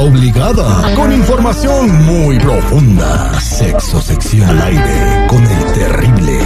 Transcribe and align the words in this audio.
obligada, 0.00 0.94
con 0.94 1.12
información 1.12 2.04
muy 2.04 2.38
profunda. 2.38 3.38
Sexo 3.40 4.00
sección 4.00 4.48
al 4.48 4.60
aire 4.62 5.26
con 5.28 5.42
el 5.42 5.72
terrible. 5.72 6.38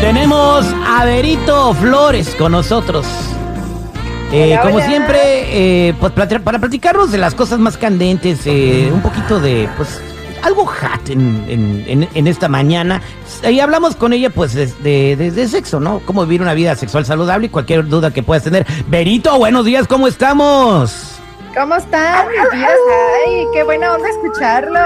Tenemos 0.00 0.66
a 0.86 1.04
Berito 1.04 1.74
Flores 1.74 2.34
con 2.38 2.52
nosotros. 2.52 3.06
Eh, 4.32 4.52
Hola, 4.52 4.62
como 4.62 4.76
hola. 4.76 4.86
siempre, 4.86 5.88
eh, 5.88 5.94
pues 6.00 6.12
para 6.12 6.58
platicarnos 6.58 7.12
de 7.12 7.18
las 7.18 7.34
cosas 7.34 7.58
más 7.58 7.76
candentes, 7.76 8.40
eh, 8.46 8.90
un 8.92 9.00
poquito 9.00 9.40
de, 9.40 9.68
pues, 9.76 10.00
algo 10.42 10.66
hot 10.66 11.08
en, 11.10 11.44
en- 11.48 11.84
en- 11.86 12.08
en 12.14 12.26
esta 12.26 12.48
mañana. 12.48 13.00
Y 13.50 13.60
hablamos 13.60 13.96
con 13.96 14.12
ella, 14.12 14.30
pues, 14.30 14.54
de, 14.54 14.66
de- 14.82 15.16
de- 15.16 15.30
de 15.30 15.48
sexo, 15.48 15.80
¿no? 15.80 16.00
Cómo 16.04 16.24
vivir 16.24 16.42
una 16.42 16.54
vida 16.54 16.74
sexual 16.76 17.04
saludable 17.04 17.46
y 17.46 17.48
cualquier 17.50 17.86
duda 17.86 18.10
que 18.12 18.22
puedas 18.22 18.44
tener. 18.44 18.66
Berito, 18.88 19.36
buenos 19.38 19.64
días, 19.64 19.86
¿cómo 19.86 20.08
estamos? 20.08 21.12
¿Cómo 21.58 21.74
están, 21.76 22.26
mis? 22.28 22.62
Ay, 22.62 23.46
qué 23.54 23.62
buena 23.64 23.94
onda 23.94 24.08
escucharlo. 24.10 24.78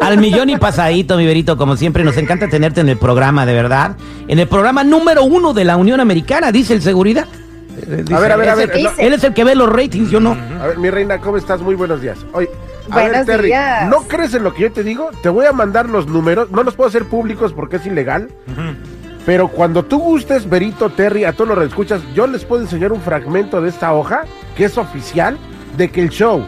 Al 0.00 0.18
millón 0.18 0.48
y 0.48 0.56
pasadito, 0.56 1.16
mi 1.16 1.26
Berito, 1.26 1.56
como 1.56 1.76
siempre, 1.76 2.04
nos 2.04 2.16
encanta 2.16 2.46
tenerte 2.48 2.80
en 2.82 2.88
el 2.88 2.96
programa, 2.98 3.44
de 3.44 3.52
verdad. 3.54 3.96
En 4.28 4.38
el 4.38 4.46
programa 4.46 4.84
número 4.84 5.24
uno 5.24 5.52
de 5.54 5.64
la 5.64 5.76
Unión 5.76 5.98
Americana, 5.98 6.52
dice 6.52 6.74
el 6.74 6.82
seguridad. 6.82 7.26
Dice- 7.84 8.14
A 8.14 8.20
ver, 8.20 8.30
a 8.32 8.36
ver, 8.36 8.48
a 8.50 8.54
ver. 8.54 8.72
Él 8.98 9.12
es 9.12 9.24
el 9.24 9.34
que 9.34 9.42
ve 9.44 9.54
los 9.56 9.68
ratings, 9.68 10.10
yo 10.10 10.20
no. 10.20 10.36
A 10.60 10.68
ver, 10.68 10.78
mi 10.78 10.88
reina, 10.90 11.18
¿cómo 11.20 11.36
estás? 11.36 11.60
Muy 11.62 11.74
buenos 11.74 12.00
días. 12.00 12.18
A 12.32 12.38
Buenos 12.88 13.12
ver, 13.12 13.26
Terry, 13.26 13.46
días. 13.48 13.88
¿no 13.88 14.02
crees 14.02 14.34
en 14.34 14.44
lo 14.44 14.54
que 14.54 14.62
yo 14.62 14.72
te 14.72 14.82
digo? 14.82 15.10
Te 15.22 15.28
voy 15.28 15.46
a 15.46 15.52
mandar 15.52 15.88
los 15.88 16.06
números. 16.06 16.50
No 16.50 16.62
los 16.62 16.74
puedo 16.74 16.88
hacer 16.88 17.04
públicos 17.04 17.52
porque 17.52 17.76
es 17.76 17.86
ilegal. 17.86 18.28
Pero 19.26 19.48
cuando 19.48 19.84
tú 19.84 19.98
gustes, 19.98 20.48
Berito, 20.48 20.88
Terry, 20.90 21.24
a 21.24 21.34
todos 21.34 21.50
los 21.50 21.58
que 21.58 21.64
escuchas, 21.66 22.00
yo 22.14 22.26
les 22.26 22.44
puedo 22.44 22.62
enseñar 22.62 22.92
un 22.92 23.00
fragmento 23.00 23.60
de 23.60 23.68
esta 23.68 23.92
hoja, 23.92 24.22
que 24.56 24.64
es 24.64 24.78
oficial, 24.78 25.36
de 25.76 25.90
que 25.90 26.00
el 26.00 26.08
show 26.08 26.42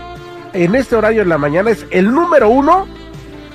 en 0.53 0.75
este 0.75 0.97
horario 0.97 1.23
en 1.23 1.29
la 1.29 1.39
mañana 1.39 1.71
es 1.71 1.87
el 1.91 2.13
número 2.13 2.49
uno 2.49 2.87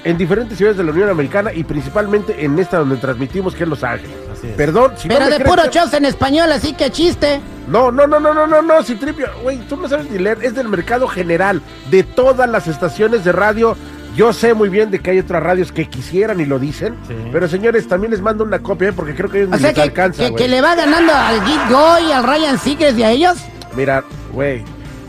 en 0.06 0.18
diferentes 0.20 0.58
ciudades 0.58 0.78
de 0.78 0.84
la 0.84 0.92
Unión 0.92 1.10
Americana 1.10 1.52
y 1.52 1.64
principalmente 1.64 2.46
en 2.46 2.58
esta 2.60 2.78
donde 2.78 2.96
transmitimos, 2.98 3.56
que 3.56 3.64
es 3.64 3.70
Los 3.70 3.84
Ángeles. 3.84 4.16
Perdón, 4.56 4.94
si 4.96 5.08
no 5.08 5.16
Pero 5.16 5.26
me 5.30 5.40
de 5.40 5.44
puro 5.44 5.64
shows 5.72 5.92
en 5.96 6.06
español, 6.06 6.52
así 6.52 6.74
que 6.74 6.92
chiste. 6.92 7.42
No, 7.68 7.92
no, 7.92 8.06
no, 8.06 8.20
no, 8.20 8.32
no, 8.32 8.46
no, 8.46 8.62
no, 8.62 8.84
Citripio. 8.84 9.28
Güey, 9.42 9.58
tú 9.68 9.76
no 9.76 9.90
sabes 9.90 10.10
ni 10.12 10.20
leer. 10.20 10.38
Es 10.44 10.54
del 10.54 10.70
mercado 10.70 11.08
general, 11.08 11.60
de 11.90 12.04
todas 12.04 12.48
las 12.48 12.68
estaciones 12.68 13.24
de 13.26 13.32
radio. 13.32 13.76
Yo 14.16 14.32
sé 14.32 14.54
muy 14.54 14.70
bien 14.70 14.92
de 14.92 15.00
que 15.00 15.10
hay 15.10 15.20
otras 15.20 15.42
radios 15.42 15.72
que 15.72 15.90
quisieran 15.90 16.40
y 16.40 16.46
lo 16.46 16.60
dicen. 16.60 16.96
Pero 17.32 17.48
señores, 17.48 17.88
también 17.88 18.12
les 18.12 18.22
mando 18.22 18.44
una 18.44 18.60
copia, 18.60 18.90
¿eh? 18.90 18.94
porque 18.96 19.16
creo 19.16 19.30
que 19.30 19.40
ellos 19.40 19.50
O 19.50 19.56
ni 19.56 19.60
sea 19.60 19.70
les 19.70 19.76
que, 19.76 19.82
alcanza, 19.82 20.24
que, 20.24 20.30
güey. 20.30 20.44
que 20.44 20.48
le 20.48 20.62
va 20.62 20.76
ganando 20.76 21.12
al 21.12 21.44
Git 21.44 21.70
Go 21.70 22.00
y 22.08 22.12
al 22.12 22.24
Ryan 22.24 22.60
Seacrest 22.60 22.98
y 23.00 23.04
a 23.04 23.10
ellos. 23.10 23.38
Mira, 23.76 24.04
güey. 24.32 24.64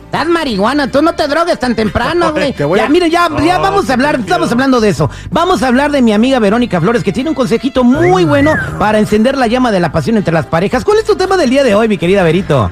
Estás 0.07 0.27
marihuana, 0.27 0.89
tú 0.89 1.01
no 1.01 1.13
te 1.15 1.27
drogues 1.27 1.59
tan 1.59 1.75
temprano, 1.75 2.31
güey. 2.33 2.55
Ya, 2.77 2.85
a- 2.85 2.89
mire, 2.89 3.09
ya, 3.09 3.29
ya 3.43 3.59
vamos 3.59 3.89
a 3.89 3.93
hablar, 3.93 4.15
estamos 4.19 4.49
hablando 4.51 4.79
de 4.79 4.89
eso. 4.89 5.09
Vamos 5.31 5.61
a 5.63 5.67
hablar 5.67 5.91
de 5.91 6.01
mi 6.01 6.13
amiga 6.13 6.39
Verónica 6.39 6.79
Flores, 6.79 7.03
que 7.03 7.11
tiene 7.11 7.29
un 7.29 7.35
consejito 7.35 7.83
muy 7.83 8.23
bueno 8.23 8.55
para 8.79 8.99
encender 8.99 9.37
la 9.37 9.47
llama 9.47 9.69
de 9.71 9.81
la 9.81 9.91
pasión 9.91 10.15
entre 10.17 10.33
las 10.33 10.45
parejas. 10.45 10.85
¿Cuál 10.85 10.99
es 10.99 11.03
tu 11.03 11.15
tema 11.17 11.35
del 11.35 11.49
día 11.49 11.63
de 11.63 11.75
hoy, 11.75 11.89
mi 11.89 11.97
querida 11.97 12.23
Verito? 12.23 12.71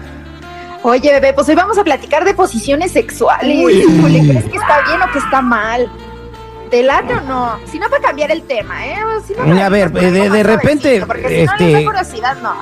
Oye, 0.84 1.12
bebé, 1.12 1.34
pues 1.34 1.50
hoy 1.50 1.56
vamos 1.56 1.78
a 1.78 1.84
platicar 1.84 2.24
de 2.24 2.34
posiciones 2.36 2.92
sexuales. 2.94 3.58
Uy. 3.64 3.84
¿crees 4.30 4.46
que 4.46 4.58
está 4.58 4.82
bien 4.88 5.02
o 5.02 5.12
que 5.12 5.18
está 5.20 5.42
mal? 5.42 5.90
¿Te 6.72 6.84
late 6.84 7.16
o 7.16 7.22
no? 7.22 7.60
Si 7.70 7.78
no, 7.80 7.90
para 7.90 8.02
cambiar 8.02 8.32
el 8.32 8.44
tema, 8.44 8.86
¿eh? 8.88 8.96
Si 9.28 9.34
no, 9.34 9.62
A 9.62 9.70
ver, 9.70 9.92
de- 9.92 10.30
de 10.30 10.44
repente, 10.44 11.04
Porque 11.06 11.28
si 11.28 11.46
no 11.46 11.52
este- 11.52 11.66
les 11.66 11.74
da 11.74 11.86
curiosidad, 11.92 12.38
no. 12.42 12.54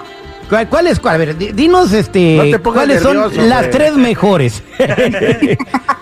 ¿Cuál, 0.50 0.68
cuál 0.70 0.88
es 0.88 1.00
cuál? 1.00 1.16
A 1.16 1.18
ver, 1.18 1.38
di- 1.38 1.52
dinos 1.52 1.92
este, 1.94 2.52
No 2.64 2.72
cuáles 2.72 3.02
son 3.02 3.18
las 3.50 3.70
tres 3.70 3.96
mejores. 3.96 4.62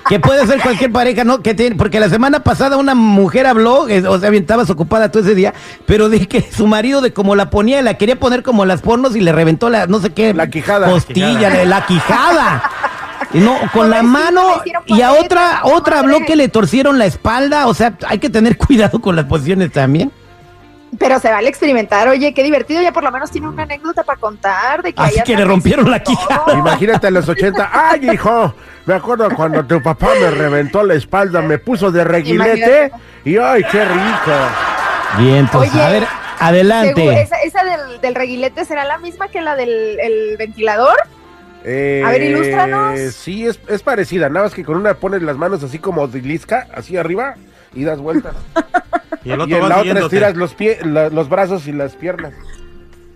que 0.10 0.20
puede 0.20 0.46
ser 0.46 0.60
cualquier 0.62 0.92
pareja, 0.92 1.24
¿no? 1.24 1.42
Que 1.42 1.54
tiene, 1.54 1.76
porque 1.76 2.00
la 2.00 2.10
semana 2.10 2.42
pasada 2.42 2.78
una 2.78 2.96
mujer 2.96 3.48
habló, 3.48 3.88
eh, 3.88 4.06
o 4.06 4.20
sea, 4.20 4.30
bien, 4.30 4.44
estabas 4.44 4.70
ocupada 4.70 5.10
todo 5.12 5.24
ese 5.24 5.36
día, 5.36 5.54
pero 5.86 6.10
de 6.10 6.28
que 6.28 6.42
su 6.42 6.68
marido 6.68 7.02
de 7.02 7.14
como 7.14 7.36
la 7.36 7.50
ponía, 7.50 7.82
la 7.82 7.94
quería 7.96 8.20
poner 8.20 8.44
como 8.44 8.66
las 8.66 8.82
pornos 8.82 9.16
y 9.16 9.22
le 9.22 9.32
reventó 9.32 9.70
la, 9.70 9.88
no 9.88 10.00
sé 10.02 10.10
qué, 10.12 10.34
La 10.34 10.50
quijada. 10.50 10.90
costilla, 10.90 11.50
la, 11.50 11.64
la 11.66 11.86
quijada. 11.86 12.64
Y 13.34 13.38
no, 13.40 13.56
con 13.72 13.90
la 13.90 14.04
mano 14.04 14.42
y 14.88 15.02
a 15.02 15.14
otra, 15.14 15.62
otra 15.64 16.00
habló 16.00 16.18
que 16.26 16.36
le 16.36 16.50
torcieron 16.50 17.00
la 17.00 17.06
espalda, 17.06 17.68
o 17.68 17.74
sea, 17.74 17.94
hay 18.08 18.20
que 18.20 18.30
tener 18.30 18.58
cuidado 18.68 19.00
con 19.00 19.16
las 19.16 19.26
posiciones 19.26 19.72
también. 19.72 20.12
Pero 21.00 21.20
se 21.20 21.32
vale 21.32 21.48
experimentar. 21.48 22.08
Oye, 22.10 22.34
qué 22.34 22.44
divertido. 22.44 22.82
Ya 22.82 22.92
por 22.92 23.04
lo 23.04 23.12
menos 23.12 23.32
tiene 23.32 23.48
una 23.48 23.64
anécdota 23.64 24.04
para 24.04 24.20
contar. 24.20 24.84
De 24.84 24.94
que 24.94 25.02
Así 25.02 25.20
ahí 25.20 25.24
que 25.24 25.34
anda 25.34 25.46
le 25.46 25.50
rompieron 25.52 25.90
la 25.90 26.04
todo. 26.04 26.18
Imagínate 26.58 27.08
a 27.08 27.12
los 27.12 27.28
80. 27.30 27.70
¡Ay, 27.72 28.10
hijo! 28.12 28.54
Me 28.86 28.96
acuerdo 28.96 29.30
cuando 29.36 29.66
tu 29.66 29.82
papá 29.82 30.10
me 30.20 30.32
reventó 30.32 30.84
la 30.84 30.96
espalda, 30.96 31.42
me 31.42 31.60
puso 31.60 31.92
de 31.92 32.04
reguilete. 32.04 32.58
Imagínate. 32.60 32.92
Y 33.26 33.38
¡ay, 33.38 33.64
qué 33.72 33.86
rico! 33.86 34.32
Bien, 35.18 35.36
entonces, 35.38 35.74
Oye, 35.74 35.84
a 35.84 35.90
ver, 35.90 36.08
adelante. 36.40 37.22
Esa, 37.22 37.38
esa 37.42 37.64
del, 37.64 38.02
del 38.02 38.16
reguilete 38.16 38.66
será 38.66 38.84
la 38.86 38.98
misma 38.98 39.28
que 39.28 39.42
la 39.42 39.56
del 39.56 40.00
el 40.00 40.36
ventilador. 40.38 40.98
Eh, 41.64 42.02
A 42.06 42.10
ver, 42.10 42.24
ilústranos. 42.24 43.00
Sí, 43.14 43.46
es, 43.46 43.60
es 43.68 43.84
parecida. 43.84 44.30
Nada 44.30 44.46
más 44.48 44.56
que 44.56 44.64
con 44.64 44.78
una 44.78 44.96
pones 44.96 45.22
las 45.22 45.38
manos 45.38 45.64
así 45.64 45.78
como 45.80 46.08
de 46.08 46.22
lisca, 46.22 46.68
así 46.74 46.98
arriba, 46.98 47.36
y 47.74 47.84
das 47.84 48.00
vueltas. 48.00 48.36
Y 49.24 49.32
el 49.32 49.40
y 49.40 49.42
otro 49.44 49.58
en 49.58 49.70
la 49.70 49.80
otra 49.80 50.00
estiras 50.00 50.36
los, 50.36 50.54
pie, 50.54 50.80
la- 50.84 51.10
los 51.10 51.30
brazos 51.30 51.68
y 51.68 51.72
las 51.72 51.96
piernas. 51.96 52.34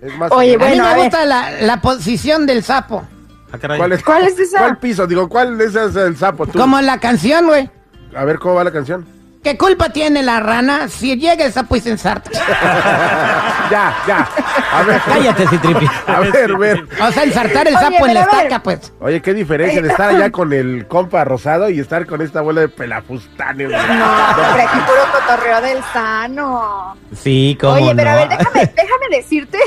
Es 0.01 0.15
más. 0.17 0.31
Oye, 0.31 0.55
a 0.55 0.57
mí 0.57 0.75
me 0.75 0.79
a 0.79 0.95
gusta 0.97 1.25
la, 1.25 1.61
la 1.61 1.81
posición 1.81 2.45
del 2.45 2.63
sapo. 2.63 3.03
Ah. 3.51 3.57
¿Cuál 3.77 3.93
es, 3.93 4.03
¿Cuál 4.03 4.25
es 4.25 4.37
esa? 4.37 4.59
¿Cuál 4.59 4.77
piso? 4.77 5.07
Digo, 5.07 5.29
¿cuál 5.29 5.59
es 5.61 5.73
el 5.75 6.17
sapo? 6.17 6.45
Tú? 6.45 6.59
Como 6.59 6.77
en 6.77 6.85
la 6.85 6.99
canción, 6.99 7.47
güey. 7.47 7.69
A 8.15 8.23
ver, 8.25 8.37
¿cómo 8.39 8.55
va 8.55 8.63
la 8.63 8.71
canción? 8.71 9.05
¿Qué 9.45 9.59
culpa 9.59 9.89
tiene 9.89 10.23
la 10.23 10.39
rana 10.39 10.87
si 10.87 11.15
llega 11.17 11.45
el 11.45 11.53
sapo 11.53 11.75
y 11.75 11.79
se 11.79 11.91
ensarta? 11.91 12.31
ya, 13.69 13.95
ya. 14.07 14.27
A 14.73 14.81
ver. 14.81 14.99
Cállate, 15.05 15.47
Citripi. 15.47 15.85
A 16.07 16.19
ver, 16.21 16.51
a 16.51 16.57
ver. 16.57 16.87
O 16.99 17.11
sea, 17.11 17.23
ensartar 17.25 17.67
el 17.67 17.75
Oye, 17.75 17.83
sapo 17.85 18.07
en 18.07 18.13
la 18.15 18.21
pero 18.21 18.31
a 18.31 18.35
ver. 18.37 18.45
estaca, 18.47 18.63
pues. 18.63 18.93
Oye, 18.99 19.21
qué 19.21 19.35
diferencia 19.35 19.83
de 19.83 19.89
estar 19.89 20.09
allá 20.09 20.31
con 20.31 20.51
el 20.51 20.87
compa 20.87 21.23
rosado 21.25 21.69
y 21.69 21.79
estar 21.79 22.07
con 22.07 22.23
esta 22.23 22.39
abuela 22.39 22.61
de 22.61 22.69
pelafustanes. 22.69 23.69
güey. 23.69 23.79
No, 23.99 24.15
hombre, 24.47 24.63
aquí 24.63 24.79
puro 24.79 25.11
cotorreo 25.13 25.61
del 25.61 25.83
sano. 25.93 26.97
Sí, 27.15 27.55
como 27.61 27.73
Oye, 27.73 27.93
pero 27.95 28.09
a 28.09 28.13
no. 28.13 28.19
ver, 28.21 28.29
déjame, 28.39 28.59
déjame 28.75 29.05
decirte. 29.11 29.59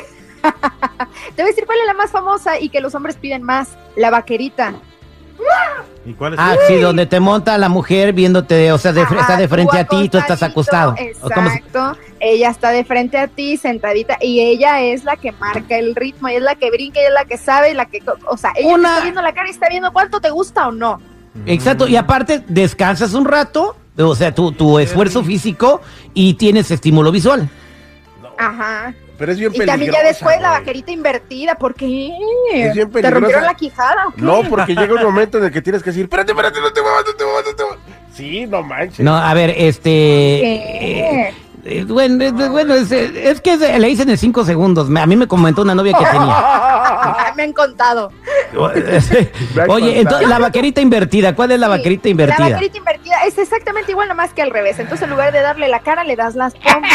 Te 0.43 1.43
voy 1.43 1.43
a 1.43 1.45
decir 1.47 1.67
cuál 1.67 1.79
es 1.79 1.87
la 1.87 1.95
más 1.95 2.11
famosa 2.11 2.59
y 2.59 2.69
que 2.69 2.81
los 2.81 2.97
hombres 2.97 3.15
piden 3.15 3.45
más. 3.45 3.79
La 3.95 4.11
vaquerita. 4.11 4.73
¿Y 6.09 6.15
cuál 6.15 6.33
es? 6.33 6.39
Ah, 6.41 6.57
sí, 6.67 6.77
donde 6.77 7.05
te 7.05 7.21
monta 7.21 7.59
la 7.59 7.69
mujer 7.69 8.15
viéndote, 8.15 8.73
o 8.73 8.79
sea, 8.79 8.93
de, 8.95 9.03
está 9.03 9.37
de 9.37 9.47
frente 9.47 9.79
a 9.79 9.85
ti 9.85 9.97
y 10.05 10.09
tú 10.09 10.17
estás 10.17 10.43
acostado. 10.43 10.93
acostadito, 10.93 11.27
¿O 11.27 11.31
cómo 11.31 11.51
se- 11.51 11.57
Exacto. 11.57 11.99
Ella 12.21 12.49
está 12.49 12.71
de 12.71 12.85
frente 12.85 13.19
a 13.19 13.29
ti, 13.29 13.59
sentadita, 13.59 14.17
y 14.23 14.41
ella 14.41 14.81
es 14.81 15.05
la 15.05 15.17
que 15.17 15.33
marca 15.33 15.77
el 15.79 15.95
ritmo, 15.95 16.29
ella 16.29 16.39
es 16.39 16.45
la 16.45 16.55
que 16.55 16.71
brinca, 16.71 16.99
ella 16.99 17.09
es 17.09 17.15
la 17.15 17.25
que 17.27 17.37
sabe, 17.37 17.75
la 17.75 17.85
que, 17.87 18.03
o 18.27 18.37
sea, 18.39 18.53
ella 18.57 18.75
te 18.77 18.83
está 18.83 19.01
viendo 19.03 19.21
la 19.23 19.33
cara 19.35 19.49
y 19.49 19.51
está 19.51 19.69
viendo 19.69 19.93
cuánto 19.93 20.19
te 20.21 20.31
gusta 20.31 20.69
o 20.69 20.73
no. 20.73 20.99
Exacto, 21.45 21.87
y 21.87 21.97
aparte 21.97 22.43
descansas 22.49 23.13
un 23.13 23.27
rato, 23.27 23.77
o 23.99 24.15
sea, 24.15 24.35
tu, 24.35 24.51
tu 24.53 24.79
esfuerzo 24.79 25.23
físico 25.23 25.83
y 26.15 26.35
tienes 26.35 26.71
estímulo 26.71 27.13
visual. 27.13 27.49
Ajá. 28.39 28.95
Pero 29.19 29.33
es 29.33 29.39
bien 29.39 29.51
Y 29.53 29.59
peligrosa. 29.59 29.73
también 29.73 29.93
ya 29.93 30.03
después 30.09 30.41
la 30.41 30.51
vaquerita 30.51 30.93
invertida, 30.93 31.57
¿por 31.57 31.75
qué? 31.75 32.11
Es 32.55 32.73
bien 32.75 32.87
¿Te 32.89 32.93
peligrosa. 32.93 33.11
rompieron 33.21 33.45
la 33.45 33.55
quijada 33.55 34.07
o 34.07 34.11
qué? 34.13 34.23
No, 34.23 34.43
porque 34.49 34.75
llega 34.75 34.95
un 34.95 35.03
momento 35.03 35.39
en 35.39 35.45
el 35.45 35.51
que 35.51 35.61
tienes 35.61 35.83
que 35.83 35.91
decir, 35.91 36.05
espérate, 36.05 36.31
espérate, 36.33 36.61
no 36.61 36.73
te 36.73 36.81
muevas, 36.81 37.05
no 37.07 37.13
te 37.15 37.25
muevas, 37.25 37.45
no 37.47 37.55
te 37.57 37.63
muevas. 37.65 37.81
Sí, 38.15 38.47
no 38.47 38.63
manches. 38.63 39.01
No, 39.01 39.17
a 39.17 39.35
ver, 39.35 39.51
este... 39.57 39.91
¿Qué? 39.91 40.55
eh, 40.81 41.35
eh, 41.65 41.85
bueno, 41.87 42.25
es, 42.25 42.33
bueno, 42.51 42.75
es, 42.75 42.91
es 42.93 43.41
que 43.41 43.57
le 43.57 43.89
dicen 43.89 44.09
en 44.09 44.17
cinco 44.17 44.45
segundos. 44.45 44.89
A 44.97 45.07
mí 45.07 45.17
me 45.17 45.27
comentó 45.27 45.63
una 45.63 45.75
novia 45.75 45.93
que 45.99 46.05
tenía. 46.11 47.33
Me 47.37 47.43
han 47.43 47.53
contado. 47.53 48.11
Oye, 49.69 50.01
entonces 50.01 50.29
la 50.29 50.39
vaquerita 50.39 50.81
invertida, 50.81 51.35
¿cuál 51.35 51.51
es 51.53 51.61
la 51.61 51.67
Sí, 51.67 51.71
vaquerita 51.71 52.09
invertida? 52.09 52.49
La 52.49 52.55
vaquerita 52.55 52.79
invertida 52.79 53.17
es 53.27 53.37
exactamente 53.37 53.91
igual, 53.91 54.09
nomás 54.09 54.33
que 54.33 54.43
al 54.43 54.51
revés. 54.51 54.79
Entonces, 54.79 55.05
en 55.05 55.11
lugar 55.11 55.33
de 55.33 55.41
darle 55.41 55.69
la 55.69 55.81
cara, 55.81 56.05
le 56.05 56.17
das 56.17 56.35
las 56.37 56.55
pompis. 56.55 56.91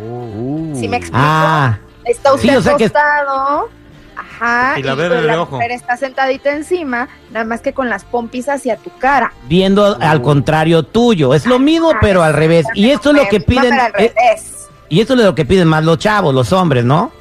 Uh. 0.00 0.74
¿Sí 0.78 0.88
me 0.88 0.96
explico? 0.98 1.18
Ah, 1.20 1.78
Está 2.04 2.34
usted 2.34 2.48
Sí, 2.50 2.56
o 2.56 2.62
sea 2.62 2.76
que- 2.76 2.84
acostado. 2.86 3.68
Ajá. 4.16 4.78
Y 4.78 4.82
la 4.82 4.92
y 4.94 4.96
verde 4.96 5.20
de 5.22 5.26
la 5.26 5.42
ojo. 5.42 5.56
mujer 5.56 5.72
está 5.72 5.96
sentadita 5.96 6.52
encima, 6.52 7.08
nada 7.30 7.44
más 7.44 7.60
que 7.60 7.72
con 7.74 7.90
las 7.90 8.04
pompis 8.04 8.48
hacia 8.48 8.76
tu 8.76 8.90
cara. 8.98 9.32
viendo 9.48 9.96
al 10.00 10.22
contrario 10.22 10.82
tuyo. 10.84 11.34
Es 11.34 11.46
lo 11.46 11.58
mismo, 11.58 11.92
pero 12.00 12.22
al 12.22 12.32
revés. 12.32 12.66
Y 12.74 12.90
esto 12.90 13.10
es 13.10 13.16
lo 13.16 13.28
que 13.28 13.40
piden. 13.40 13.74
eh, 13.74 13.90
revés. 13.92 14.68
y 14.88 15.00
esto 15.00 15.14
es 15.14 15.20
lo 15.20 15.34
que 15.34 15.44
piden 15.44 15.68
más 15.68 15.84
los 15.84 15.98
chavos, 15.98 16.34
los 16.34 16.52
hombres, 16.52 16.84
¿no? 16.84 17.12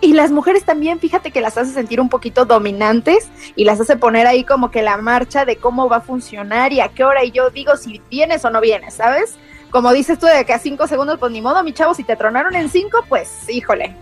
Y 0.00 0.12
las 0.12 0.30
mujeres 0.30 0.64
también, 0.64 1.00
fíjate 1.00 1.30
que 1.30 1.40
las 1.40 1.56
hace 1.56 1.72
sentir 1.72 1.98
un 2.00 2.10
poquito 2.10 2.44
dominantes 2.44 3.28
y 3.56 3.64
las 3.64 3.80
hace 3.80 3.96
poner 3.96 4.26
ahí 4.26 4.44
como 4.44 4.70
que 4.70 4.82
la 4.82 4.96
marcha 4.98 5.44
de 5.46 5.56
cómo 5.56 5.88
va 5.88 5.96
a 5.96 6.00
funcionar 6.02 6.72
y 6.72 6.80
a 6.80 6.88
qué 6.88 7.04
hora. 7.04 7.24
Y 7.24 7.30
yo 7.30 7.48
digo 7.50 7.76
si 7.78 8.02
vienes 8.10 8.44
o 8.44 8.50
no 8.50 8.60
vienes, 8.60 8.94
¿sabes? 8.94 9.36
Como 9.74 9.92
dices 9.92 10.20
tú, 10.20 10.26
de 10.26 10.44
que 10.44 10.52
a 10.52 10.58
cinco 10.60 10.86
segundos, 10.86 11.18
pues 11.18 11.32
ni 11.32 11.40
modo, 11.42 11.64
mi 11.64 11.72
chavo, 11.72 11.94
si 11.94 12.04
te 12.04 12.14
tronaron 12.14 12.54
en 12.54 12.68
cinco, 12.68 13.04
pues 13.08 13.48
híjole. 13.48 13.96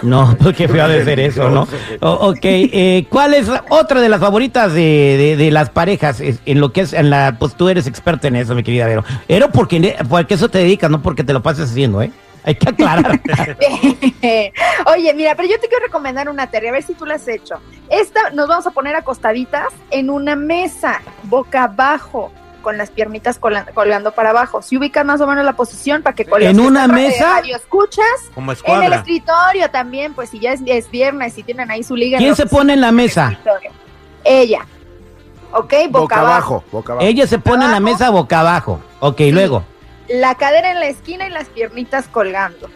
No, 0.00 0.34
pues 0.40 0.56
qué 0.56 0.66
feo 0.66 0.88
de 0.88 1.04
ser 1.04 1.20
eso, 1.20 1.50
¿no? 1.50 1.68
O- 2.00 2.30
ok, 2.30 2.38
eh, 2.42 3.06
¿cuál 3.10 3.34
es 3.34 3.46
otra 3.68 4.00
de 4.00 4.08
las 4.08 4.20
favoritas 4.20 4.72
de, 4.72 4.80
de- 5.18 5.36
de 5.36 5.50
las 5.50 5.68
parejas 5.68 6.20
en 6.22 6.60
lo 6.60 6.72
que 6.72 6.80
es, 6.80 6.94
en 6.94 7.10
la, 7.10 7.36
pues 7.38 7.54
tú 7.56 7.68
eres 7.68 7.86
experta 7.86 8.26
en 8.28 8.36
eso, 8.36 8.54
mi 8.54 8.62
querida 8.62 8.86
Vero. 8.86 9.04
Pero 9.26 9.50
porque, 9.50 9.96
porque 10.08 10.32
eso 10.32 10.48
te 10.48 10.58
dedicas, 10.58 10.90
no 10.90 11.02
porque 11.02 11.22
te 11.24 11.34
lo 11.34 11.42
pases 11.42 11.70
haciendo, 11.70 12.00
¿eh? 12.00 12.10
Hay 12.44 12.54
que 12.54 12.70
aclarar. 12.70 13.20
Oye, 14.86 15.12
mira, 15.14 15.34
pero 15.34 15.48
yo 15.48 15.60
te 15.60 15.68
quiero 15.68 15.84
recomendar 15.84 16.30
una, 16.30 16.46
Terry, 16.48 16.68
a 16.68 16.72
ver 16.72 16.82
si 16.82 16.94
tú 16.94 17.04
la 17.04 17.16
has 17.16 17.28
hecho. 17.28 17.56
Esta 17.90 18.30
nos 18.30 18.48
vamos 18.48 18.66
a 18.66 18.70
poner 18.70 18.96
acostaditas 18.96 19.66
en 19.90 20.08
una 20.08 20.34
mesa, 20.36 21.02
boca 21.24 21.64
abajo, 21.64 22.32
con 22.68 22.76
las 22.76 22.90
piernitas 22.90 23.38
colgando 23.38 24.12
para 24.12 24.28
abajo. 24.28 24.60
Si 24.60 24.76
ubicas 24.76 25.02
más 25.02 25.22
o 25.22 25.26
menos 25.26 25.42
la 25.42 25.54
posición 25.54 26.02
para 26.02 26.14
que 26.14 26.26
con 26.26 26.42
¿En 26.42 26.60
una 26.60 26.86
mesa? 26.86 27.36
radio 27.36 27.56
escuchas, 27.56 28.04
Como 28.34 28.52
en 28.52 28.56
el 28.58 28.62
escuadra. 28.62 28.96
escritorio 28.96 29.70
también, 29.70 30.12
pues 30.12 30.28
si 30.28 30.38
ya 30.38 30.52
es, 30.52 30.60
es 30.66 30.90
viernes 30.90 31.38
y 31.38 31.42
tienen 31.42 31.70
ahí 31.70 31.82
su 31.82 31.96
liga. 31.96 32.18
en 32.18 32.24
¿Quién 32.24 32.36
se 32.36 32.44
pone 32.44 32.74
en 32.74 32.82
la 32.82 32.92
mesa? 32.92 33.30
escritorio. 33.32 33.70
Ella. 34.22 34.66
¿Ok? 35.52 35.72
Boca, 35.88 35.98
Boca 36.00 36.16
abajo. 36.20 36.30
abajo, 36.56 36.64
boca 36.70 36.92
abajo. 36.92 37.06
Ella 37.08 37.26
se 37.26 37.38
pone 37.38 37.64
en 37.64 37.70
la 37.70 37.80
mesa 37.80 38.10
boca 38.10 38.40
abajo. 38.40 38.80
Ok, 39.00 39.20
luego. 39.32 39.64
La 40.10 40.34
cadera 40.34 40.70
en 40.72 40.78
la 40.80 40.88
esquina 40.88 41.26
y 41.26 41.30
las 41.30 41.46
piernitas 41.48 42.06
colgando. 42.06 42.68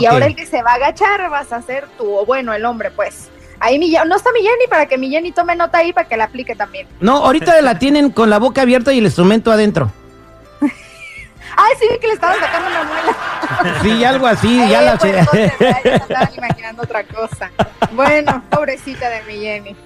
Y 0.00 0.06
ahora 0.06 0.24
el 0.24 0.34
que 0.34 0.46
se 0.46 0.62
va 0.62 0.70
a 0.70 0.74
agachar 0.76 1.28
vas 1.28 1.52
a 1.52 1.60
ser 1.60 1.86
tú, 1.98 2.10
o 2.16 2.24
bueno, 2.24 2.54
el 2.54 2.64
hombre, 2.64 2.90
pues. 2.90 3.28
Ahí 3.60 3.78
mi, 3.78 3.90
no 3.90 4.16
está 4.16 4.32
mi 4.32 4.40
Jenny 4.40 4.66
para 4.68 4.86
que 4.86 4.98
mi 4.98 5.10
Jenny 5.10 5.32
tome 5.32 5.56
nota 5.56 5.78
ahí 5.78 5.92
para 5.92 6.08
que 6.08 6.16
la 6.16 6.24
aplique 6.24 6.54
también. 6.54 6.86
No, 7.00 7.16
ahorita 7.18 7.60
la 7.62 7.78
tienen 7.78 8.10
con 8.10 8.30
la 8.30 8.38
boca 8.38 8.62
abierta 8.62 8.92
y 8.92 8.98
el 8.98 9.04
instrumento 9.04 9.50
adentro. 9.50 9.90
Ay, 10.60 11.74
sí, 11.78 11.86
que 12.00 12.06
le 12.06 12.14
estaban 12.14 12.38
sacando 12.38 12.68
una 12.68 12.84
muela. 12.84 13.16
Sí, 13.82 14.04
algo 14.04 14.26
así, 14.26 14.68
ya 14.68 14.82
la 14.82 14.92
entonces, 14.92 15.52
ya, 15.58 15.82
ya 15.82 15.94
estaban 15.96 16.34
imaginando 16.36 16.82
otra 16.82 17.04
cosa. 17.04 17.50
Bueno, 17.92 18.42
pobrecita 18.50 19.08
de 19.08 19.22
mi 19.22 19.40
Jenny. 19.40 19.76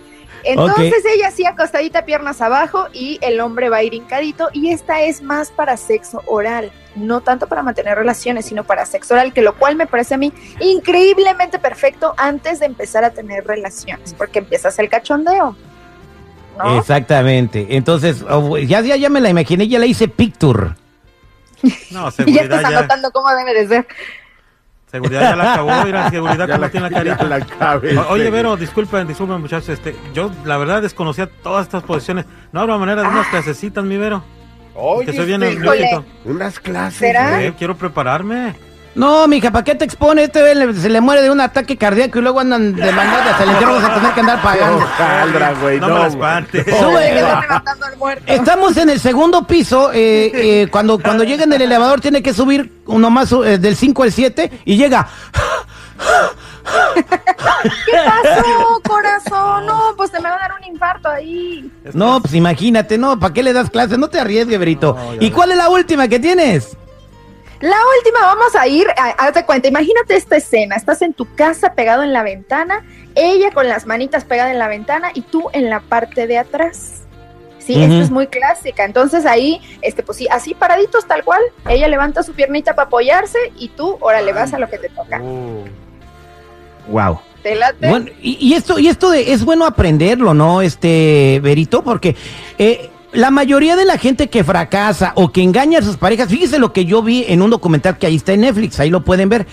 Entonces 0.45 1.05
ella 1.05 1.29
así 1.29 1.45
acostadita, 1.47 2.05
piernas 2.05 2.41
abajo, 2.41 2.87
y 2.93 3.19
el 3.23 3.41
hombre 3.41 3.69
va 3.69 3.79
a 3.79 3.83
ir 3.83 3.95
hincadito. 3.95 4.49
Y 4.53 4.73
esta 4.73 5.03
es 5.03 5.23
más 5.23 5.51
para 5.51 5.77
sexo 5.77 6.23
oral, 6.27 6.73
no 7.01 7.21
tanto 7.21 7.47
para 7.47 7.63
mantener 7.63 7.97
relaciones, 7.97 8.47
sino 8.47 8.65
para 8.65 8.87
sexo 8.87 9.15
oral, 9.15 9.33
que 9.33 9.43
lo 9.43 9.55
cual 9.57 9.77
me 9.77 9.87
parece 9.87 10.15
a 10.15 10.19
mí 10.19 10.33
increíblemente 10.61 11.59
perfecto 11.59 12.15
antes 12.17 12.61
de 12.61 12.67
empezar 12.67 13.05
a 13.05 13.11
tener 13.11 13.47
relaciones, 13.47 14.15
porque 14.15 14.41
empiezas 14.41 14.79
el 14.79 14.89
cachondeo. 14.89 15.57
¿no? 16.59 16.79
Exactamente. 16.79 17.67
Entonces, 17.71 18.25
oh, 18.29 18.59
ya, 18.59 18.81
ya, 18.83 18.97
ya 18.97 19.09
me 19.09 19.21
la 19.21 19.31
imaginé, 19.31 19.67
ya 19.67 19.79
la 19.79 19.87
hice 19.87 20.09
picture. 20.09 20.75
No, 21.91 22.01
Y 22.01 22.03
ya 22.05 22.11
seguridad 22.11 22.45
estás 22.45 22.63
ya. 22.71 22.79
anotando 22.79 23.11
cómo 23.11 23.31
debe 23.35 23.55
de 23.55 23.69
ser. 23.69 23.87
Seguridad 24.91 25.21
ya 25.23 25.37
la 25.37 25.53
acabó. 25.53 25.85
Mira, 25.85 26.11
seguridad 26.11 26.49
Ya 26.49 26.55
como 26.55 26.65
la, 26.67 26.71
tiene 26.71 26.91
la 26.91 26.97
carita. 26.97 27.25
la 27.25 27.41
cabeza. 27.47 28.09
Oye, 28.09 28.29
Vero, 28.31 28.57
disculpen, 28.57 29.07
disculpen, 29.07 29.41
muchachos. 29.41 29.69
Este, 29.71 29.95
yo, 30.13 30.31
la 30.45 30.57
verdad, 30.59 30.83
desconocía 30.83 31.29
todas 31.43 31.67
estas 31.67 31.83
posiciones. 31.85 32.27
No 32.53 32.61
habrá 32.61 32.77
manera 32.77 33.03
de 33.03 33.09
unas 33.09 33.27
clasecitas, 33.29 33.85
mi 33.85 33.97
Vero. 33.97 34.23
Oye, 34.81 35.07
que 35.07 35.13
soy 35.17 35.27
bien 35.27 35.43
este, 35.43 35.63
híjole. 35.63 36.01
unas 36.25 36.59
clases. 36.59 36.99
¿Será? 36.99 37.31
güey. 37.31 37.47
Eh, 37.47 37.55
quiero 37.59 37.77
prepararme. 37.77 38.55
No, 38.93 39.29
mija, 39.29 39.53
¿para 39.53 39.63
qué 39.63 39.77
te 39.77 39.85
expone? 39.85 40.25
Este 40.25 40.41
se 40.75 40.89
le 40.89 41.01
muere 41.01 41.23
de 41.23 41.31
un 41.31 41.41
ataque 41.41 41.77
cardíaco 41.77 42.19
y 42.19 42.23
luego 42.23 42.41
andan 42.41 42.75
demandando 42.75 43.31
hasta 43.31 43.45
el 43.45 43.51
entierro 43.51 43.75
vas 43.75 43.85
a 43.85 43.95
tener 43.95 44.13
que 44.15 44.21
andar 44.21 44.43
pagando. 44.43 44.79
Ojalá, 44.79 45.53
güey. 45.63 45.79
No 45.79 45.87
No, 45.89 45.95
me 45.95 46.01
la 46.01 46.09
güey. 46.09 46.11
espantes. 46.11 46.67
No, 46.67 46.77
Sube, 46.77 46.91
güey. 46.91 47.05
eh, 47.07 47.19
Están 47.21 47.41
levantando 47.41 47.87
al 47.87 47.97
muerto. 47.97 48.25
Estamos 48.27 48.77
en 48.77 48.91
el 48.91 48.99
segundo 48.99 49.47
piso. 49.47 49.93
eh, 49.93 50.33
eh, 50.35 50.69
cuando, 50.73 50.99
cuando 50.99 51.23
llega 51.23 51.45
en 51.45 51.53
el 51.53 51.63
elevador, 51.63 52.01
tiene 52.01 52.21
que 52.21 52.35
subir 52.35 52.81
uno 52.87 53.11
más 53.11 53.31
eh, 53.31 53.59
del 53.59 53.77
5 53.77 54.03
al 54.03 54.11
7 54.13 54.51
y 54.65 54.77
llega. 54.77 55.07
¿Qué 57.87 57.97
pasó, 58.05 58.81
corazón? 58.89 59.67
Infarto 60.71 61.09
ahí. 61.09 61.71
No, 61.93 62.21
pues 62.21 62.35
imagínate, 62.35 62.97
no, 62.99 63.19
¿para 63.19 63.33
qué 63.35 63.43
le 63.43 63.53
das 63.53 63.71
clases? 63.71 63.99
No 63.99 64.09
te 64.09 64.19
arriesgues, 64.21 64.59
Berito. 64.59 64.95
No, 64.95 65.15
¿Y 65.21 65.31
cuál 65.31 65.51
es 65.53 65.57
la 65.59 65.69
última 65.69 66.09
que 66.09 66.19
tienes? 66.19 66.77
La 67.61 67.77
última, 67.99 68.21
vamos 68.21 68.57
a 68.57 68.67
ir, 68.67 68.87
a- 68.97 69.11
hazte 69.27 69.45
cuenta, 69.45 69.69
imagínate 69.69 70.17
esta 70.17 70.37
escena, 70.37 70.77
estás 70.77 71.03
en 71.03 71.13
tu 71.13 71.27
casa 71.35 71.75
pegado 71.75 72.03
en 72.03 72.13
la 72.15 72.23
ventana, 72.23 72.83
ella 73.15 73.51
con 73.51 73.69
las 73.69 73.85
manitas 73.87 74.25
pegadas 74.25 74.53
en 74.53 74.59
la 74.59 74.67
ventana 74.69 75.11
y 75.13 75.21
tú 75.21 75.51
en 75.53 75.69
la 75.69 75.81
parte 75.81 76.27
de 76.27 76.39
atrás. 76.39 77.03
Sí, 77.59 77.81
esto 77.83 78.01
es 78.01 78.11
muy 78.11 78.27
clásica. 78.29 78.85
Entonces 78.85 79.27
ahí, 79.27 79.61
este, 79.83 80.03
pues 80.03 80.17
sí, 80.17 80.27
así 80.31 80.55
paraditos 80.55 81.07
tal 81.07 81.23
cual, 81.23 81.43
ella 81.69 81.87
levanta 81.89 82.23
su 82.23 82.33
piernita 82.33 82.75
para 82.75 82.87
apoyarse 82.87 83.39
y 83.59 83.69
tú, 83.69 83.99
órale, 84.01 84.33
vas 84.33 84.55
a 84.55 84.59
lo 84.59 84.69
que 84.71 84.79
te 84.79 84.89
toca. 84.89 85.21
Uh, 85.21 85.65
Wow. 86.89 87.21
Bueno, 87.91 88.07
y, 88.23 88.37
y 88.41 88.55
esto, 88.55 88.79
y 88.79 88.89
esto 88.89 89.11
de, 89.11 89.33
es 89.33 89.45
bueno 89.45 89.67
aprenderlo, 89.67 90.35
¿no? 90.35 90.63
Este, 90.63 91.41
Berito, 91.43 91.83
porque 91.83 92.17
eh, 92.59 92.91
la 93.13 93.31
mayoría 93.31 93.77
de 93.77 93.85
la 93.85 93.99
gente 93.99 94.29
que 94.29 94.45
fracasa 94.45 95.13
o 95.17 95.33
que 95.33 95.43
engaña 95.43 95.81
a 95.81 95.83
sus 95.83 95.97
parejas, 95.97 96.29
fíjese 96.29 96.59
lo 96.59 96.73
que 96.73 96.85
yo 96.85 97.03
vi 97.03 97.25
en 97.29 97.43
un 97.43 97.51
documental 97.51 97.99
que 97.99 98.07
ahí 98.07 98.17
está 98.17 98.33
en 98.33 98.43
Netflix, 98.43 98.79
ahí 98.81 98.91
lo 98.91 99.05
pueden 99.05 99.29
ver. 99.29 99.47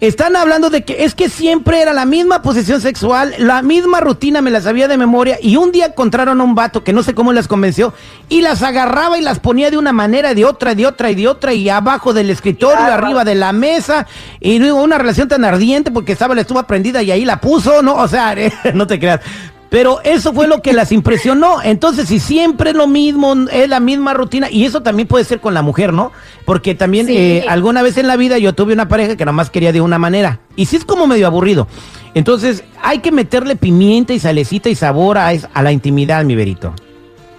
Están 0.00 0.36
hablando 0.36 0.70
de 0.70 0.84
que 0.84 1.04
es 1.04 1.16
que 1.16 1.28
siempre 1.28 1.82
era 1.82 1.92
la 1.92 2.04
misma 2.04 2.40
posición 2.40 2.80
sexual, 2.80 3.34
la 3.38 3.62
misma 3.62 3.98
rutina, 3.98 4.40
me 4.40 4.52
la 4.52 4.60
sabía 4.60 4.86
de 4.86 4.96
memoria, 4.96 5.38
y 5.42 5.56
un 5.56 5.72
día 5.72 5.86
encontraron 5.86 6.40
a 6.40 6.44
un 6.44 6.54
vato 6.54 6.84
que 6.84 6.92
no 6.92 7.02
sé 7.02 7.14
cómo 7.14 7.32
las 7.32 7.48
convenció, 7.48 7.92
y 8.28 8.40
las 8.40 8.62
agarraba 8.62 9.18
y 9.18 9.22
las 9.22 9.40
ponía 9.40 9.72
de 9.72 9.76
una 9.76 9.92
manera, 9.92 10.34
de 10.34 10.44
otra, 10.44 10.76
de 10.76 10.86
otra 10.86 11.10
y 11.10 11.16
de 11.16 11.26
otra, 11.26 11.52
y 11.52 11.68
abajo 11.68 12.12
del 12.12 12.30
escritorio, 12.30 12.78
arriba 12.78 13.24
de 13.24 13.34
la 13.34 13.52
mesa, 13.52 14.06
y 14.38 14.60
luego 14.60 14.80
una 14.80 14.98
relación 14.98 15.26
tan 15.26 15.44
ardiente 15.44 15.90
porque 15.90 16.12
estaba 16.12 16.36
la 16.36 16.42
estufa 16.42 16.64
prendida 16.64 17.02
y 17.02 17.10
ahí 17.10 17.24
la 17.24 17.40
puso, 17.40 17.82
¿no? 17.82 17.96
O 17.96 18.06
sea, 18.06 18.36
no 18.74 18.86
te 18.86 19.00
creas. 19.00 19.20
Pero 19.70 20.00
eso 20.02 20.32
fue 20.32 20.46
lo 20.48 20.62
que 20.62 20.72
las 20.72 20.92
impresionó. 20.92 21.62
Entonces, 21.62 22.08
si 22.08 22.20
siempre 22.20 22.70
es 22.70 22.76
lo 22.76 22.86
mismo, 22.86 23.34
es 23.52 23.68
la 23.68 23.80
misma 23.80 24.14
rutina, 24.14 24.48
y 24.50 24.64
eso 24.64 24.82
también 24.82 25.06
puede 25.08 25.24
ser 25.24 25.40
con 25.40 25.52
la 25.52 25.60
mujer, 25.62 25.92
¿no? 25.92 26.10
Porque 26.46 26.74
también 26.74 27.06
Sí. 27.06 27.16
eh, 27.16 27.44
alguna 27.48 27.82
vez 27.82 27.98
en 27.98 28.06
la 28.06 28.16
vida 28.16 28.38
yo 28.38 28.54
tuve 28.54 28.72
una 28.72 28.88
pareja 28.88 29.16
que 29.16 29.24
nada 29.24 29.34
más 29.34 29.50
quería 29.50 29.72
de 29.72 29.82
una 29.82 29.98
manera. 29.98 30.40
Y 30.56 30.66
sí 30.66 30.76
es 30.76 30.84
como 30.86 31.06
medio 31.06 31.26
aburrido. 31.26 31.68
Entonces, 32.14 32.64
hay 32.82 33.00
que 33.00 33.12
meterle 33.12 33.56
pimienta 33.56 34.14
y 34.14 34.18
salecita 34.18 34.70
y 34.70 34.74
sabor 34.74 35.18
a, 35.18 35.28
a 35.28 35.62
la 35.62 35.72
intimidad, 35.72 36.24
mi 36.24 36.34
verito. 36.34 36.72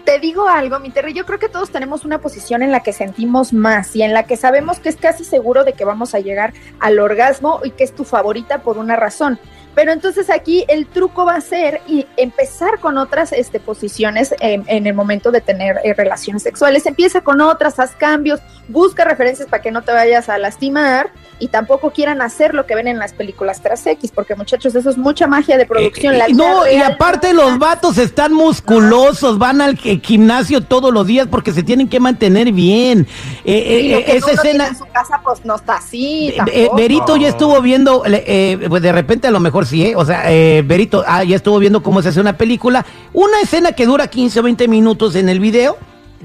Te 0.05 0.19
digo 0.19 0.47
algo, 0.47 0.79
mi 0.79 0.89
Terry, 0.89 1.13
yo 1.13 1.25
creo 1.25 1.37
que 1.37 1.49
todos 1.49 1.69
tenemos 1.69 2.03
una 2.03 2.19
posición 2.19 2.63
en 2.63 2.71
la 2.71 2.81
que 2.81 2.93
sentimos 2.93 3.53
más 3.53 3.95
y 3.95 4.01
en 4.01 4.13
la 4.13 4.23
que 4.23 4.37
sabemos 4.37 4.79
que 4.79 4.89
es 4.89 4.95
casi 4.95 5.23
seguro 5.23 5.63
de 5.63 5.73
que 5.73 5.85
vamos 5.85 6.15
a 6.15 6.19
llegar 6.19 6.53
al 6.79 6.97
orgasmo 6.99 7.59
y 7.63 7.71
que 7.71 7.83
es 7.83 7.93
tu 7.93 8.05
favorita 8.05 8.63
por 8.63 8.77
una 8.79 8.95
razón. 8.95 9.39
Pero 9.75 9.91
entonces 9.91 10.29
aquí 10.29 10.65
el 10.67 10.87
truco 10.87 11.25
va 11.25 11.35
a 11.35 11.41
ser 11.41 11.81
y 11.87 12.05
empezar 12.17 12.79
con 12.79 12.97
otras 12.97 13.31
este, 13.31 13.59
posiciones 13.59 14.33
en, 14.39 14.63
en 14.67 14.87
el 14.87 14.93
momento 14.93 15.31
de 15.31 15.41
tener 15.41 15.79
eh, 15.83 15.93
relaciones 15.93 16.43
sexuales. 16.43 16.85
Empieza 16.85 17.21
con 17.21 17.39
otras, 17.41 17.79
haz 17.79 17.95
cambios, 17.95 18.39
busca 18.67 19.05
referencias 19.05 19.47
para 19.47 19.61
que 19.61 19.71
no 19.71 19.81
te 19.81 19.91
vayas 19.91 20.29
a 20.29 20.37
lastimar 20.37 21.11
y 21.39 21.47
tampoco 21.47 21.91
quieran 21.91 22.21
hacer 22.21 22.53
lo 22.53 22.65
que 22.65 22.75
ven 22.75 22.87
en 22.87 22.99
las 22.99 23.13
películas 23.13 23.61
tras 23.61 23.85
X, 23.87 24.11
porque 24.13 24.35
muchachos, 24.35 24.75
eso 24.75 24.89
es 24.89 24.97
mucha 24.97 25.25
magia 25.27 25.57
de 25.57 25.65
producción. 25.65 26.13
Eh, 26.15 26.17
La 26.17 26.25
eh, 26.27 26.33
no, 26.33 26.67
y 26.67 26.75
aparte 26.77 27.33
no 27.33 27.43
los 27.49 27.59
vatos 27.59 27.97
están 27.97 28.33
musculosos, 28.33 29.37
van 29.37 29.61
al 29.61 29.77
gi- 29.77 30.01
gimnasio 30.03 30.61
todos 30.61 30.93
los 30.93 31.07
días 31.07 31.27
porque 31.29 31.53
se 31.53 31.63
tienen 31.63 31.87
que 31.87 31.99
mantener 31.99 32.51
bien. 32.51 33.07
Eh, 33.45 33.81
Y 33.83 33.93
eh, 33.93 33.99
lo 33.99 34.05
que 34.05 34.17
esa 34.17 34.31
escena... 34.31 34.67
en 34.67 34.77
su 34.77 34.85
casa, 34.85 35.21
pues 35.23 35.43
no 35.45 35.55
está 35.55 35.75
así. 35.77 36.33
Berito 36.75 37.15
ya 37.17 37.29
estuvo 37.29 37.61
viendo, 37.61 38.03
eh, 38.05 38.59
pues 38.67 38.81
de 38.81 38.91
repente 38.91 39.27
a 39.27 39.31
lo 39.31 39.39
mejor 39.39 39.65
sí, 39.65 39.85
¿eh? 39.85 39.95
o 39.95 40.05
sea, 40.05 40.31
eh, 40.31 40.61
Berito 40.65 41.03
ah, 41.07 41.23
ya 41.23 41.35
estuvo 41.35 41.57
viendo 41.59 41.81
cómo 41.81 42.01
se 42.01 42.09
hace 42.09 42.19
una 42.19 42.37
película, 42.37 42.85
una 43.13 43.39
escena 43.41 43.71
que 43.71 43.85
dura 43.85 44.07
15 44.07 44.39
o 44.39 44.43
20 44.43 44.67
minutos 44.67 45.15
en 45.15 45.29
el 45.29 45.39
video, 45.39 45.77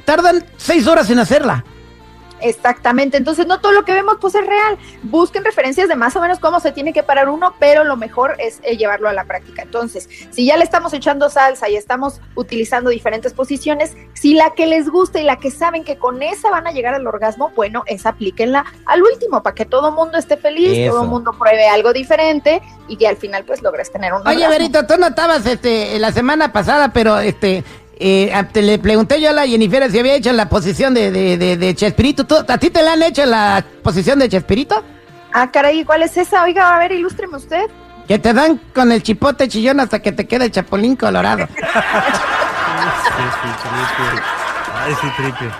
tardan 0.05 0.45
6 0.57 0.87
horas 0.87 1.09
en 1.11 1.19
hacerla. 1.21 1.65
Exactamente. 2.41 3.17
Entonces, 3.17 3.47
no 3.47 3.61
todo 3.61 3.73
lo 3.73 3.85
que 3.85 3.93
vemos, 3.93 4.17
pues 4.21 4.35
es 4.35 4.47
real. 4.47 4.77
Busquen 5.03 5.45
referencias 5.45 5.89
de 5.89 5.97
más 5.97 6.15
o 6.17 6.21
menos 6.21 6.39
cómo 6.39 6.61
se 6.61 6.73
tiene 6.73 6.93
que 6.93 7.03
parar 7.03 7.29
uno, 7.29 7.55
pero 7.59 7.85
lo 7.85 7.97
mejor 7.97 8.37
es 8.39 8.61
eh, 8.63 8.77
llevarlo 8.77 9.09
a 9.09 9.13
la 9.13 9.25
práctica. 9.25 9.63
Entonces, 9.63 10.09
si 10.31 10.47
ya 10.47 10.57
le 10.57 10.65
estamos 10.65 10.93
echando 10.93 11.31
salsa 11.31 11.69
y 11.69 11.77
estamos 11.77 12.21
utilizando 12.35 12.91
diferentes 12.91 13.33
posiciones, 13.33 13.97
si 14.15 14.35
la 14.35 14.51
que 14.51 14.67
les 14.67 14.89
gusta 14.89 15.21
y 15.21 15.25
la 15.25 15.37
que 15.37 15.51
saben 15.51 15.85
que 15.85 15.97
con 15.97 16.23
esa 16.23 16.51
van 16.51 16.67
a 16.67 16.73
llegar 16.73 16.95
al 16.95 17.07
orgasmo, 17.07 17.51
bueno, 17.55 17.83
esa 17.87 18.11
aplíquenla 18.11 18.65
al 18.87 19.03
último 19.03 19.43
para 19.43 19.55
que 19.55 19.65
todo 19.65 19.93
mundo 19.93 20.19
esté 20.19 20.37
feliz, 20.37 20.79
Eso. 20.79 20.93
todo 20.93 21.03
el 21.05 21.09
mundo 21.09 21.33
pruebe 21.39 21.67
algo 21.69 21.93
diferente 21.93 22.63
y 22.89 22.97
que 22.97 23.09
al 23.09 23.17
final, 23.17 23.45
pues 23.45 23.63
logres 23.63 23.91
tener 23.91 24.13
un 24.13 24.21
Oye, 24.21 24.45
orgasmo. 24.45 24.51
Berito, 24.51 24.87
tú 24.87 24.95
no 24.99 25.07
estabas 25.07 25.47
este, 25.47 25.99
la 25.99 26.13
semana 26.13 26.53
pasada, 26.53 26.93
pero 26.93 27.19
este, 27.19 27.65
eh, 27.99 28.45
le 28.55 28.79
pregunté 28.79 29.21
yo 29.21 29.31
a 29.31 29.33
la 29.33 29.47
Jennifer 29.47 29.91
si 29.91 29.99
había 29.99 30.15
hecho 30.15 30.33
la 30.33 30.49
posición 30.49 30.95
de, 30.95 31.11
de, 31.11 31.37
de, 31.37 31.57
de 31.57 31.75
Chespirito. 31.75 32.25
¿Tú- 32.25 32.45
¿A 32.49 32.59
ti 32.59 32.71
te 32.71 32.83
la 32.83 32.93
han 32.95 33.03
hecho 33.03 33.25
la 33.27 33.65
posición 33.83 34.19
de 34.19 34.29
Chespirito? 34.29 34.83
Ah, 35.33 35.51
caray, 35.51 35.85
¿cuál 35.85 36.03
es 36.03 36.17
esa? 36.17 36.43
Oiga, 36.45 36.75
a 36.75 36.79
ver, 36.79 36.93
ilústreme 36.93 37.37
usted. 37.37 37.63
Que 38.07 38.19
te 38.19 38.33
dan 38.33 38.61
con 38.75 38.93
el 38.93 39.03
chipote 39.03 39.49
chillón 39.49 39.81
hasta 39.81 40.01
que 40.01 40.13
te 40.13 40.27
queda 40.27 40.45
el 40.45 40.51
chapulín 40.51 40.95
colorado. 40.97 41.49
Ay, 44.87 44.95
sí, 45.01 45.07
triple. 45.17 45.51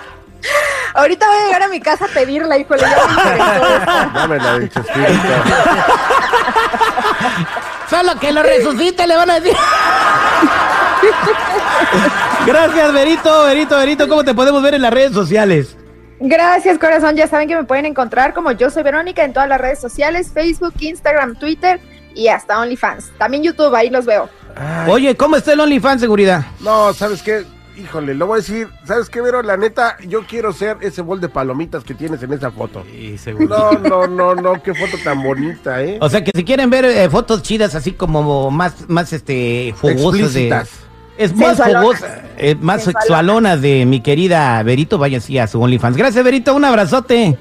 Ahorita 0.93 1.27
voy 1.27 1.35
a 1.37 1.45
llegar 1.45 1.63
a 1.63 1.67
mi 1.67 1.79
casa 1.81 2.05
a 2.05 2.07
pedirla, 2.07 2.57
híjole, 2.57 2.81
ya 2.81 2.87
me 3.07 3.13
interesó 3.13 3.67
esta. 3.79 4.11
Dame 4.13 4.37
la 4.37 4.53
del 4.59 4.69
Chespirito. 4.69 5.11
Solo 7.89 8.19
que 8.19 8.31
lo 8.31 8.43
resucite, 8.43 9.05
le 9.07 9.15
van 9.15 9.29
a 9.31 9.39
decir. 9.39 9.57
Gracias, 12.45 12.93
Verito, 12.93 13.43
Verito, 13.43 13.77
Verito. 13.77 14.07
¿Cómo 14.07 14.23
te 14.23 14.33
podemos 14.33 14.61
ver 14.61 14.75
en 14.75 14.81
las 14.81 14.93
redes 14.93 15.13
sociales? 15.13 15.75
Gracias, 16.19 16.79
corazón. 16.79 17.15
Ya 17.15 17.27
saben 17.27 17.47
que 17.47 17.55
me 17.55 17.63
pueden 17.63 17.85
encontrar 17.85 18.33
como 18.33 18.51
yo 18.51 18.69
soy 18.69 18.83
Verónica 18.83 19.23
en 19.23 19.33
todas 19.33 19.49
las 19.49 19.59
redes 19.59 19.79
sociales, 19.79 20.31
Facebook, 20.33 20.73
Instagram, 20.79 21.35
Twitter 21.35 21.79
y 22.13 22.27
hasta 22.29 22.59
OnlyFans. 22.59 23.11
También 23.17 23.43
YouTube, 23.43 23.73
ahí 23.75 23.89
los 23.89 24.05
veo. 24.05 24.29
Ay, 24.55 24.89
Oye, 24.89 25.17
¿cómo 25.17 25.35
está 25.35 25.53
el 25.53 25.59
OnlyFans 25.59 26.01
seguridad? 26.01 26.45
No, 26.61 26.93
¿sabes 26.93 27.21
qué? 27.21 27.45
Híjole, 27.77 28.13
lo 28.13 28.27
voy 28.27 28.35
a 28.35 28.37
decir. 28.37 28.69
¿Sabes 28.85 29.09
qué, 29.09 29.19
Vero? 29.19 29.41
La 29.41 29.57
neta, 29.57 29.97
yo 30.07 30.25
quiero 30.25 30.53
ser 30.53 30.77
ese 30.79 31.01
bol 31.01 31.19
de 31.19 31.27
palomitas 31.27 31.83
que 31.83 31.93
tienes 31.93 32.23
en 32.23 32.31
esa 32.31 32.49
foto. 32.49 32.85
Y 32.87 33.17
seguro. 33.17 33.47
No, 33.47 33.71
no, 33.73 34.07
no, 34.07 34.35
no, 34.35 34.63
qué 34.63 34.73
foto 34.73 34.97
tan 35.03 35.21
bonita, 35.21 35.83
¿eh? 35.83 35.97
O 35.99 36.07
sea 36.07 36.23
que 36.23 36.31
si 36.33 36.45
quieren 36.45 36.69
ver 36.69 36.85
eh, 36.85 37.09
fotos 37.09 37.43
chidas 37.43 37.75
así 37.75 37.91
como 37.91 38.49
más, 38.49 38.87
más 38.87 39.11
este 39.11 39.75
fogosas 39.77 40.33
de. 40.33 40.65
Es 41.17 41.35
más 41.35 41.57
fogosa, 41.57 42.21
eh, 42.37 42.55
más 42.59 42.83
sexualona 42.83 43.55
de 43.55 43.85
mi 43.85 44.01
querida 44.01 44.61
Verito, 44.63 44.97
vaya 44.97 45.19
así 45.19 45.37
a 45.37 45.47
su 45.47 45.61
OnlyFans. 45.61 45.95
Gracias, 45.95 46.23
Verito, 46.23 46.53
un 46.53 46.65
abrazote. 46.65 47.37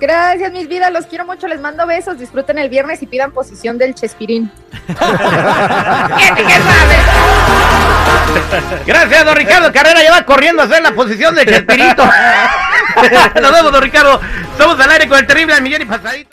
Gracias, 0.00 0.52
mis 0.52 0.68
vidas. 0.68 0.92
Los 0.92 1.06
quiero 1.06 1.24
mucho. 1.24 1.46
Les 1.46 1.60
mando 1.60 1.86
besos. 1.86 2.18
Disfruten 2.18 2.58
el 2.58 2.68
viernes 2.68 3.00
y 3.02 3.06
pidan 3.06 3.30
posición 3.30 3.78
del 3.78 3.94
Chespirín. 3.94 4.50
Gracias, 8.86 9.24
don 9.24 9.36
Ricardo 9.36 9.72
Carrera, 9.72 10.02
ya 10.02 10.10
va 10.10 10.24
corriendo 10.24 10.62
a 10.62 10.64
hacer 10.64 10.82
la 10.82 10.92
posición 10.92 11.36
de 11.36 11.46
Chespirito. 11.46 12.04
Nos 13.40 13.52
vemos, 13.52 13.72
don 13.72 13.82
Ricardo. 13.82 14.20
Somos 14.58 14.80
al 14.80 14.90
aire 14.90 15.08
con 15.08 15.18
el 15.18 15.26
terrible 15.26 15.54
al 15.54 15.62
millón 15.62 15.82
y 15.82 15.84
pasadito. 15.84 16.30